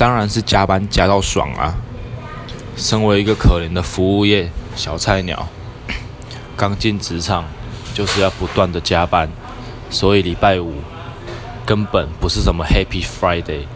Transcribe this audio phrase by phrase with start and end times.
[0.00, 1.76] 当然是加班加到爽啊。
[2.74, 5.46] 身为一个可怜的服务业小菜鸟
[6.56, 7.44] 刚进职场
[7.92, 9.28] 就是要不断的加班
[9.90, 10.76] 所以礼拜五
[11.66, 13.66] 根本不是什么 happy friday